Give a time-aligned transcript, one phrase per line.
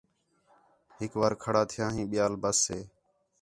[0.97, 2.79] ہِک وار کھڑا تِھیا ہیں ٻِیال ٻس ہِے